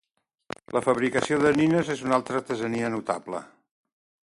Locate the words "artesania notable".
2.41-3.45